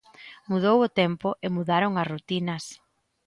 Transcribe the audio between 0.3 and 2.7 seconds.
Mudou o tempo e mudaron as rutinas.